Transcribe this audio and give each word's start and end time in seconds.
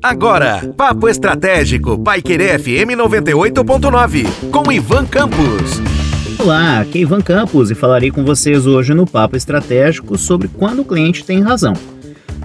Agora, 0.00 0.72
Papo 0.76 1.08
Estratégico, 1.08 1.98
Paiquerê 1.98 2.56
FM 2.56 2.94
98.9, 2.96 4.50
com 4.52 4.70
Ivan 4.70 5.04
Campos. 5.06 5.80
Olá, 6.38 6.80
aqui 6.80 6.98
é 6.98 7.00
Ivan 7.02 7.20
Campos 7.20 7.68
e 7.68 7.74
falarei 7.74 8.10
com 8.12 8.24
vocês 8.24 8.64
hoje 8.64 8.94
no 8.94 9.06
Papo 9.06 9.36
Estratégico 9.36 10.16
sobre 10.16 10.46
quando 10.46 10.82
o 10.82 10.84
cliente 10.84 11.24
tem 11.24 11.40
razão. 11.40 11.72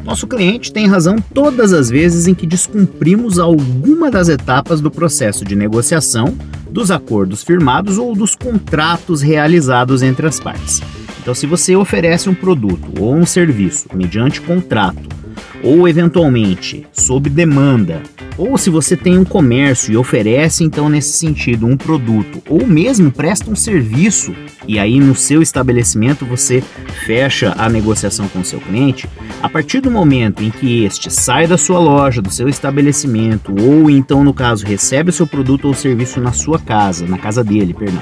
Nosso 0.04 0.26
cliente 0.26 0.74
tem 0.74 0.88
razão 0.88 1.18
todas 1.34 1.74
as 1.74 1.90
vezes 1.92 2.26
em 2.26 2.34
que 2.34 2.48
descumprimos 2.48 3.38
alguma 3.38 4.10
das 4.10 4.30
etapas 4.30 4.82
do 4.82 4.90
processo 4.90 5.46
de 5.46 5.56
negociação, 5.56 6.36
dos 6.72 6.90
acordos 6.90 7.44
firmados 7.44 8.00
ou 8.00 8.16
dos 8.16 8.34
contratos 8.34 9.22
realizados 9.22 10.02
entre 10.02 10.26
as 10.26 10.40
partes. 10.40 10.82
Então, 11.22 11.36
se 11.36 11.46
você 11.46 11.76
oferece 11.76 12.30
um 12.30 12.34
produto 12.34 13.00
ou 13.00 13.14
um 13.14 13.26
serviço 13.26 13.90
mediante 13.94 14.42
contrato 14.42 15.17
ou 15.64 15.88
eventualmente 15.88 16.86
sob 16.92 17.30
demanda, 17.30 18.02
ou 18.38 18.58
se 18.58 18.70
você 18.70 18.96
tem 18.96 19.18
um 19.18 19.26
comércio 19.26 19.92
e 19.92 19.98
oferece 19.98 20.64
então 20.64 20.88
nesse 20.88 21.18
sentido 21.18 21.66
um 21.66 21.76
produto, 21.76 22.42
ou 22.48 22.66
mesmo 22.68 23.12
presta 23.12 23.50
um 23.50 23.56
serviço 23.56 24.36
e 24.68 24.78
aí 24.78 25.00
no 25.00 25.16
seu 25.16 25.42
estabelecimento 25.42 26.26
você 26.26 26.62
fecha 27.06 27.56
a 27.58 27.70
negociação 27.70 28.28
com 28.28 28.40
o 28.40 28.46
seu 28.46 28.60
cliente, 28.60 29.08
a 29.42 29.50
partir 29.50 29.80
do 29.80 29.90
momento 29.90 30.44
em 30.44 30.52
que 30.52 30.84
este 30.84 31.10
sai 31.10 31.48
da 31.48 31.58
sua 31.58 31.80
loja, 31.80 32.22
do 32.22 32.30
seu 32.30 32.48
estabelecimento, 32.48 33.56
ou 33.60 33.90
então 33.90 34.24
no 34.24 34.34
caso 34.34 34.66
recebe 34.66 35.10
o 35.10 35.14
seu 35.14 35.26
produto 35.26 35.66
ou 35.66 35.74
serviço 35.74 36.20
na 36.20 36.34
sua 36.34 36.60
casa, 36.60 37.08
na 37.08 37.18
casa 37.18 37.44
dele, 37.44 37.74
perdão. 37.74 38.02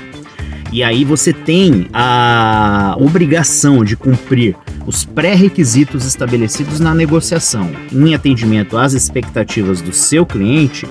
E 0.72 0.84
aí 0.84 1.06
você 1.06 1.32
tem 1.32 1.88
a 1.94 2.98
obrigação 3.00 3.84
de 3.86 3.96
cumprir 3.96 4.56
os 4.86 5.04
pré-requisitos 5.04 6.06
estabelecidos 6.06 6.80
na 6.80 6.94
negociação 6.94 7.72
em 7.92 8.14
atendimento 8.14 8.78
às 8.78 8.94
expectativas 8.94 9.82
do 9.82 9.92
seu 9.92 10.26
cliente, 10.26 10.88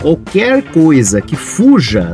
qualquer 0.00 0.62
coisa 0.62 1.20
que 1.20 1.36
fuja 1.36 2.12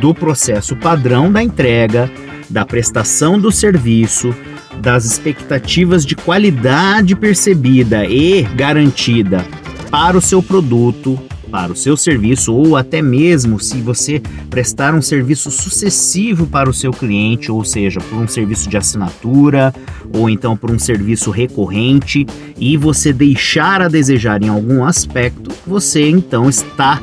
do 0.00 0.14
processo 0.14 0.76
padrão 0.76 1.30
da 1.30 1.42
entrega, 1.42 2.10
da 2.50 2.64
prestação 2.64 3.38
do 3.38 3.52
serviço, 3.52 4.34
das 4.80 5.04
expectativas 5.04 6.04
de 6.04 6.16
qualidade 6.16 7.14
percebida 7.14 8.04
e 8.04 8.42
garantida 8.42 9.46
para 9.90 10.16
o 10.16 10.20
seu 10.20 10.42
produto, 10.42 11.18
para 11.52 11.70
o 11.70 11.76
seu 11.76 11.98
serviço 11.98 12.54
ou 12.54 12.78
até 12.78 13.02
mesmo 13.02 13.60
se 13.60 13.82
você 13.82 14.22
prestar 14.48 14.94
um 14.94 15.02
serviço 15.02 15.50
sucessivo 15.50 16.46
para 16.46 16.70
o 16.70 16.72
seu 16.72 16.90
cliente, 16.90 17.52
ou 17.52 17.62
seja, 17.62 18.00
por 18.00 18.18
um 18.18 18.26
serviço 18.26 18.70
de 18.70 18.78
assinatura 18.78 19.72
ou 20.14 20.30
então 20.30 20.56
por 20.56 20.70
um 20.70 20.78
serviço 20.78 21.30
recorrente 21.30 22.26
e 22.58 22.78
você 22.78 23.12
deixar 23.12 23.82
a 23.82 23.88
desejar 23.88 24.42
em 24.42 24.48
algum 24.48 24.82
aspecto, 24.82 25.50
você 25.66 26.08
então 26.08 26.48
está 26.48 27.02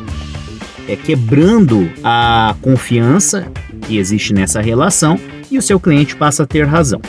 é, 0.87 0.95
quebrando 0.95 1.87
a 2.03 2.55
confiança 2.59 3.47
que 3.83 3.97
existe 3.97 4.33
nessa 4.33 4.59
relação 4.59 5.19
e 5.51 5.59
o 5.59 5.61
seu 5.61 5.79
cliente 5.79 6.15
passa 6.15 6.41
a 6.43 6.47
ter 6.47 6.65
razão. 6.65 6.99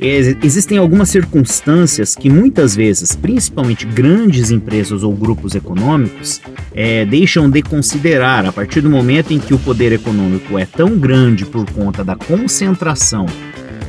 Existem 0.00 0.78
algumas 0.78 1.10
circunstâncias 1.10 2.14
que 2.14 2.30
muitas 2.30 2.74
vezes, 2.74 3.14
principalmente 3.14 3.84
grandes 3.84 4.50
empresas 4.50 5.02
ou 5.02 5.12
grupos 5.12 5.54
econômicos, 5.54 6.40
é, 6.74 7.04
deixam 7.04 7.50
de 7.50 7.60
considerar 7.60 8.46
a 8.46 8.52
partir 8.52 8.80
do 8.80 8.88
momento 8.88 9.34
em 9.34 9.38
que 9.38 9.52
o 9.52 9.58
poder 9.58 9.92
econômico 9.92 10.58
é 10.58 10.64
tão 10.64 10.96
grande 10.96 11.44
por 11.44 11.70
conta 11.70 12.02
da 12.02 12.16
concentração 12.16 13.26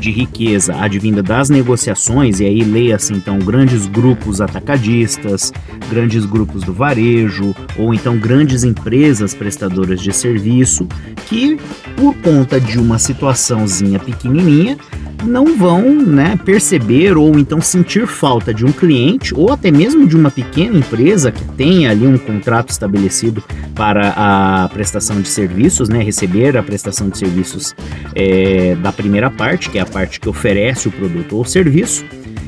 de 0.02 0.12
riqueza 0.12 0.76
advinda 0.76 1.22
das 1.22 1.50
negociações, 1.50 2.39
e 2.39 2.45
aí 2.45 2.64
leia-se 2.64 3.14
então 3.14 3.38
grandes 3.38 3.86
grupos 3.86 4.42
atacadistas, 4.42 5.54
grandes 5.89 6.26
grupos 6.26 6.64
do 6.64 6.73
varejo, 6.73 7.56
ou 7.78 7.94
então 7.94 8.17
grandes 8.17 8.64
empresas 8.64 9.36
prestadoras 9.36 10.02
de 10.02 10.12
serviço, 10.12 10.88
que 11.28 11.58
por 11.95 12.16
conta 12.16 12.59
de 12.59 12.80
uma 12.80 12.98
situaçãozinha 12.98 14.00
pequenininha 14.00 14.76
não 15.23 15.58
vão 15.58 15.93
né, 15.93 16.37
perceber 16.43 17.17
ou 17.17 17.37
então 17.37 17.61
sentir 17.61 18.08
falta 18.08 18.54
de 18.54 18.65
um 18.65 18.71
cliente 18.71 19.33
ou 19.36 19.52
até 19.52 19.71
mesmo 19.71 20.08
de 20.08 20.15
uma 20.15 20.32
pequena 20.32 20.77
empresa 20.77 21.32
que 21.32 21.43
tenha 21.55 21.92
ali 21.92 22.05
um 22.05 22.17
contrato 22.17 22.70
estabelecido 22.70 23.43
para 23.76 24.14
a 24.15 24.70
prestação 24.70 25.21
de 25.21 25.27
serviços, 25.27 25.89
né, 25.89 26.04
receber 26.04 26.58
a 26.58 26.64
prestação 26.64 27.10
de 27.10 27.17
serviços 27.17 27.76
é, 28.15 28.76
da 28.76 28.92
primeira 28.92 29.30
parte, 29.30 29.70
que 29.70 29.77
é 29.77 29.81
a 29.81 29.86
parte 29.86 30.20
que 30.20 30.30
oferece 30.30 30.87
o 30.87 30.92
produto 30.92 31.37
ou 31.37 31.45
serviço. 31.45 32.05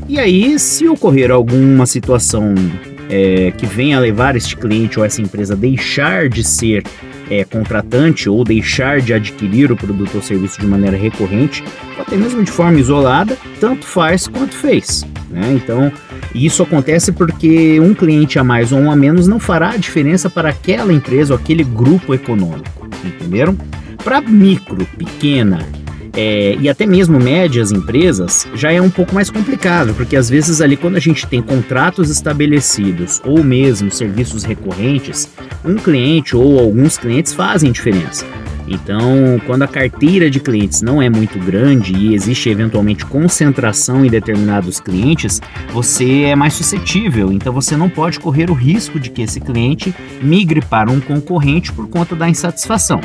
E 0.08 0.20
aí, 0.20 0.60
se 0.60 0.88
ocorrer 0.88 1.32
alguma 1.32 1.86
situação 1.86 2.54
é, 3.10 3.52
que 3.52 3.66
venha 3.66 3.98
a 3.98 4.00
levar 4.00 4.36
este 4.36 4.58
cliente 4.58 5.00
ou 5.00 5.06
essa 5.06 5.22
empresa 5.22 5.54
a 5.54 5.58
deixar 5.58 6.30
de 6.30 6.44
ser 6.44 6.84
é, 7.30 7.44
contratante 7.44 8.30
ou 8.30 8.44
deixar 8.44 9.02
de 9.02 9.14
adquirir 9.14 9.72
o 9.72 9.76
produto 9.76 10.16
ou 10.16 10.22
serviço 10.22 10.60
de 10.60 10.68
maneira 10.68 10.98
recorrente, 10.98 11.64
ou 11.96 12.02
até 12.02 12.16
mesmo 12.16 12.44
de 12.44 12.52
forma 12.52 12.80
isolada, 12.80 13.38
tanto 13.60 13.86
faz 13.86 14.28
quanto 14.28 14.56
fez. 14.56 15.06
Né? 15.30 15.54
Então, 15.54 15.92
isso 16.34 16.64
acontece 16.64 17.12
porque 17.12 17.80
um 17.80 17.94
cliente 17.94 18.38
a 18.38 18.44
mais 18.44 18.72
ou 18.72 18.80
um 18.80 18.92
a 18.92 18.96
menos 18.96 19.28
não 19.28 19.40
fará 19.40 19.76
diferença 19.78 20.30
para 20.30 20.50
aquela 20.50 20.94
empresa 20.94 21.34
ou 21.34 21.40
aquele 21.40 21.64
grupo 21.64 22.14
econômico. 22.14 22.88
Entenderam? 23.04 23.58
Para 24.04 24.22
micro, 24.22 24.86
pequena 24.98 25.60
é, 26.16 26.56
e 26.60 26.70
até 26.70 26.86
mesmo 26.86 27.20
médias 27.20 27.72
empresas, 27.72 28.48
já 28.54 28.72
é 28.72 28.82
um 28.82 28.90
pouco 28.90 29.16
mais 29.16 29.30
complicado, 29.30 29.94
porque 29.94 30.16
às 30.16 30.30
vezes 30.30 30.62
ali 30.62 30.78
quando 30.78 30.96
a 30.96 31.00
gente 31.00 31.26
tem 31.26 31.42
contratos 31.42 32.10
estabelecidos 32.10 33.20
ou 33.26 33.44
mesmo 33.44 33.92
serviços 33.92 34.44
recorrentes, 34.44 35.30
um 35.66 35.76
cliente 35.76 36.36
ou 36.36 36.60
alguns 36.60 36.98
clientes 36.98 37.34
fazem 37.34 37.72
diferença. 37.72 38.26
Então, 38.68 39.42
quando 39.46 39.64
a 39.64 39.68
carteira 39.68 40.30
de 40.30 40.40
clientes 40.40 40.82
não 40.82 41.02
é 41.02 41.10
muito 41.10 41.38
grande 41.38 41.94
e 41.94 42.14
existe 42.14 42.50
eventualmente 42.50 43.06
concentração 43.06 44.06
em 44.06 44.10
determinados 44.10 44.80
clientes, 44.80 45.42
você 45.74 46.24
é 46.24 46.36
mais 46.36 46.54
suscetível. 46.54 47.32
Então, 47.32 47.52
você 47.52 47.76
não 47.76 47.90
pode 47.90 48.20
correr 48.20 48.50
o 48.50 48.54
risco 48.54 49.00
de 49.00 49.10
que 49.10 49.22
esse 49.22 49.42
cliente 49.42 49.94
migre 50.22 50.62
para 50.62 50.90
um 50.90 51.02
concorrente 51.02 51.74
por 51.74 51.90
conta 51.90 52.16
da 52.16 52.30
insatisfação. 52.30 53.02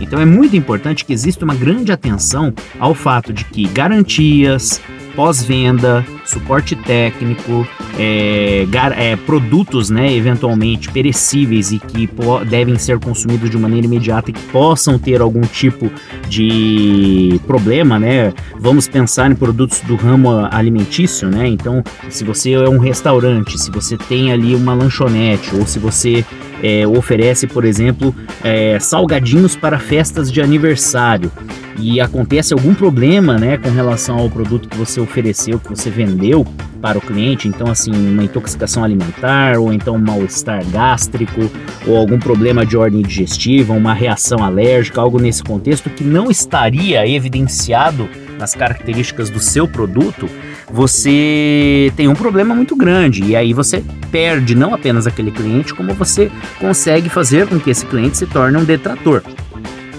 Então 0.00 0.20
é 0.20 0.24
muito 0.24 0.56
importante 0.56 1.04
que 1.04 1.12
exista 1.12 1.44
uma 1.44 1.54
grande 1.54 1.92
atenção 1.92 2.52
ao 2.78 2.94
fato 2.94 3.32
de 3.32 3.44
que 3.44 3.66
garantias, 3.68 4.80
pós-venda, 5.14 6.04
suporte 6.26 6.76
técnico, 6.76 7.66
é, 7.98 8.66
é, 8.96 9.16
produtos, 9.16 9.88
né, 9.88 10.12
eventualmente 10.12 10.90
perecíveis 10.90 11.72
e 11.72 11.78
que 11.78 12.08
devem 12.48 12.76
ser 12.76 12.98
consumidos 12.98 13.48
de 13.48 13.56
maneira 13.56 13.86
imediata 13.86 14.30
e 14.30 14.34
que 14.34 14.42
possam 14.48 14.98
ter 14.98 15.22
algum 15.22 15.40
tipo 15.40 15.90
de 16.28 17.40
problema, 17.46 17.98
né? 17.98 18.34
Vamos 18.58 18.86
pensar 18.86 19.30
em 19.30 19.34
produtos 19.34 19.80
do 19.80 19.96
ramo 19.96 20.46
alimentício, 20.50 21.28
né? 21.28 21.48
Então, 21.48 21.82
se 22.10 22.22
você 22.22 22.52
é 22.52 22.68
um 22.68 22.78
restaurante, 22.78 23.58
se 23.58 23.70
você 23.70 23.96
tem 23.96 24.32
ali 24.32 24.54
uma 24.54 24.74
lanchonete 24.74 25.54
ou 25.54 25.66
se 25.66 25.78
você 25.78 26.24
é, 26.62 26.86
oferece, 26.86 27.46
por 27.46 27.64
exemplo, 27.64 28.14
é, 28.42 28.78
salgadinhos 28.78 29.56
para 29.56 29.78
festas 29.78 30.30
de 30.30 30.40
aniversário. 30.40 31.30
E 31.78 32.00
acontece 32.00 32.54
algum 32.54 32.74
problema, 32.74 33.36
né, 33.36 33.58
com 33.58 33.70
relação 33.70 34.18
ao 34.18 34.30
produto 34.30 34.68
que 34.68 34.76
você 34.76 34.98
ofereceu, 34.98 35.58
que 35.58 35.68
você 35.68 35.90
vendeu 35.90 36.46
para 36.80 36.98
o 36.98 37.00
cliente, 37.00 37.48
então 37.48 37.70
assim, 37.70 37.90
uma 37.90 38.24
intoxicação 38.24 38.82
alimentar 38.82 39.58
ou 39.58 39.72
então 39.72 39.96
um 39.96 39.98
mal-estar 39.98 40.64
gástrico 40.70 41.50
ou 41.86 41.96
algum 41.96 42.18
problema 42.18 42.64
de 42.64 42.76
ordem 42.76 43.02
digestiva, 43.02 43.74
uma 43.74 43.92
reação 43.92 44.42
alérgica, 44.42 45.00
algo 45.00 45.18
nesse 45.18 45.42
contexto 45.42 45.90
que 45.90 46.04
não 46.04 46.30
estaria 46.30 47.06
evidenciado 47.06 48.08
nas 48.38 48.54
características 48.54 49.30
do 49.30 49.40
seu 49.40 49.66
produto, 49.66 50.28
você 50.70 51.92
tem 51.96 52.08
um 52.08 52.14
problema 52.14 52.54
muito 52.54 52.74
grande 52.74 53.24
e 53.24 53.36
aí 53.36 53.52
você 53.52 53.84
perde 54.10 54.54
não 54.54 54.74
apenas 54.74 55.06
aquele 55.06 55.30
cliente, 55.30 55.74
como 55.74 55.94
você 55.94 56.30
consegue 56.58 57.08
fazer 57.08 57.46
com 57.46 57.58
que 57.58 57.70
esse 57.70 57.86
cliente 57.86 58.16
se 58.16 58.26
torne 58.26 58.56
um 58.56 58.64
detrator. 58.64 59.22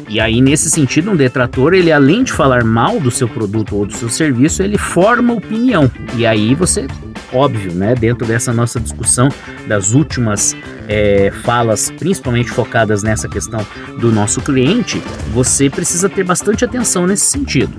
E 0.10 0.22
aí, 0.22 0.40
nesse 0.40 0.70
sentido, 0.70 1.12
um 1.12 1.16
detrator, 1.18 1.74
ele 1.74 1.92
além 1.92 2.24
de 2.24 2.32
falar 2.32 2.64
mal 2.64 2.98
do 2.98 3.12
seu 3.12 3.28
produto 3.28 3.76
ou 3.76 3.86
do 3.86 3.94
seu 3.94 4.08
serviço, 4.08 4.64
ele 4.64 4.78
forma 4.78 5.34
opinião. 5.34 5.92
E 6.16 6.26
aí 6.26 6.56
você, 6.56 6.88
óbvio, 7.34 7.74
né, 7.74 7.94
dentro 7.94 8.26
dessa 8.26 8.54
nossa 8.54 8.80
discussão 8.80 9.28
das 9.68 9.92
últimas 9.92 10.56
é, 10.88 11.30
falas, 11.44 11.92
principalmente 11.92 12.50
focadas 12.50 13.04
nessa 13.04 13.28
questão 13.28 13.60
do 14.00 14.10
nosso 14.10 14.40
cliente, 14.40 15.04
você 15.34 15.70
precisa 15.70 16.08
ter 16.08 16.24
bastante 16.24 16.64
atenção 16.64 17.06
nesse 17.06 17.26
sentido. 17.26 17.74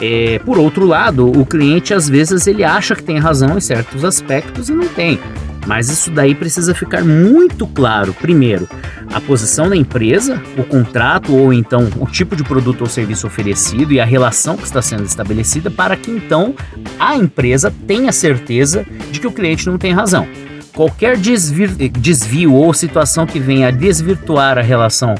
É, 0.00 0.38
por 0.44 0.58
outro 0.58 0.84
lado, 0.84 1.26
o 1.26 1.46
cliente 1.46 1.94
às 1.94 2.08
vezes 2.08 2.46
ele 2.46 2.62
acha 2.62 2.94
que 2.94 3.02
tem 3.02 3.18
razão 3.18 3.56
em 3.56 3.60
certos 3.60 4.04
aspectos 4.04 4.68
e 4.68 4.72
não 4.72 4.88
tem. 4.88 5.18
Mas 5.66 5.88
isso 5.88 6.12
daí 6.12 6.32
precisa 6.32 6.74
ficar 6.74 7.04
muito 7.04 7.66
claro. 7.66 8.14
Primeiro, 8.14 8.68
a 9.12 9.20
posição 9.20 9.68
da 9.68 9.76
empresa, 9.76 10.40
o 10.56 10.62
contrato 10.62 11.34
ou 11.34 11.52
então 11.52 11.88
o 11.98 12.06
tipo 12.06 12.36
de 12.36 12.44
produto 12.44 12.82
ou 12.82 12.86
serviço 12.86 13.26
oferecido 13.26 13.92
e 13.92 13.98
a 13.98 14.04
relação 14.04 14.56
que 14.56 14.62
está 14.62 14.80
sendo 14.80 15.04
estabelecida 15.04 15.68
para 15.68 15.96
que 15.96 16.10
então 16.10 16.54
a 17.00 17.16
empresa 17.16 17.72
tenha 17.84 18.12
certeza 18.12 18.86
de 19.10 19.18
que 19.18 19.26
o 19.26 19.32
cliente 19.32 19.66
não 19.66 19.76
tem 19.76 19.92
razão. 19.92 20.28
qualquer 20.72 21.16
desvio 21.16 22.52
ou 22.52 22.72
situação 22.74 23.26
que 23.26 23.40
venha 23.40 23.68
a 23.68 23.70
desvirtuar 23.70 24.58
a 24.58 24.62
relação 24.62 25.14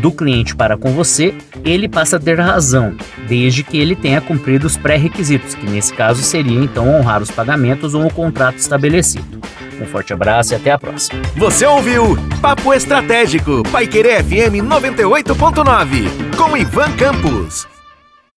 do 0.00 0.10
cliente 0.10 0.56
para 0.56 0.76
com 0.76 0.90
você, 0.92 1.34
ele 1.64 1.88
passa 1.88 2.16
a 2.16 2.20
ter 2.20 2.38
razão, 2.38 2.94
desde 3.28 3.62
que 3.62 3.78
ele 3.78 3.94
tenha 3.94 4.20
cumprido 4.20 4.66
os 4.66 4.76
pré-requisitos, 4.76 5.54
que 5.54 5.66
nesse 5.66 5.92
caso 5.92 6.22
seria 6.22 6.60
então 6.60 6.88
honrar 6.88 7.22
os 7.22 7.30
pagamentos 7.30 7.94
ou 7.94 8.06
o 8.06 8.12
contrato 8.12 8.58
estabelecido. 8.58 9.40
Um 9.80 9.86
forte 9.86 10.12
abraço 10.12 10.52
e 10.52 10.56
até 10.56 10.70
a 10.70 10.78
próxima. 10.78 11.20
Você 11.36 11.66
ouviu 11.66 12.16
Papo 12.40 12.72
Estratégico, 12.72 13.62
Pai 13.70 13.86
Querer 13.86 14.22
FM 14.22 14.62
98.9, 14.64 16.36
com 16.36 16.56
Ivan 16.56 16.92
Campos. 16.96 17.71